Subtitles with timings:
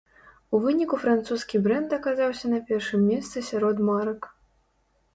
[0.55, 4.21] У выніку французскі брэнд аказаўся на першым месцы сярод марак.